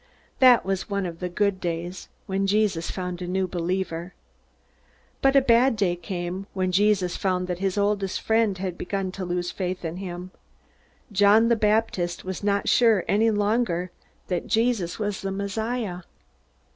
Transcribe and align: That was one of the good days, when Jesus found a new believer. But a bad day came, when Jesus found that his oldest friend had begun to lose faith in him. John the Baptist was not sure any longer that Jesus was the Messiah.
That 0.39 0.65
was 0.65 0.89
one 0.89 1.05
of 1.05 1.19
the 1.19 1.29
good 1.29 1.59
days, 1.59 2.09
when 2.25 2.47
Jesus 2.47 2.89
found 2.89 3.21
a 3.21 3.27
new 3.27 3.47
believer. 3.47 4.15
But 5.21 5.35
a 5.35 5.41
bad 5.43 5.75
day 5.75 5.95
came, 5.95 6.47
when 6.55 6.71
Jesus 6.71 7.15
found 7.15 7.45
that 7.45 7.59
his 7.59 7.77
oldest 7.77 8.19
friend 8.19 8.57
had 8.57 8.79
begun 8.79 9.11
to 9.11 9.23
lose 9.25 9.51
faith 9.51 9.85
in 9.85 9.97
him. 9.97 10.31
John 11.11 11.49
the 11.49 11.55
Baptist 11.55 12.25
was 12.25 12.43
not 12.43 12.67
sure 12.67 13.05
any 13.07 13.29
longer 13.29 13.91
that 14.27 14.47
Jesus 14.47 14.97
was 14.97 15.21
the 15.21 15.29
Messiah. 15.31 16.01